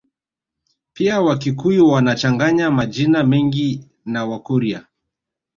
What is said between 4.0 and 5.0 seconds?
na Wakurya